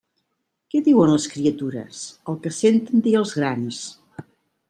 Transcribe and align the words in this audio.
Què 0.75 0.79
diuen 0.87 1.11
les 1.15 1.27
criatures? 1.33 2.01
El 2.33 2.39
que 2.45 2.51
senten 2.61 3.03
dir 3.09 3.13
als 3.21 3.35
grans. 3.41 3.83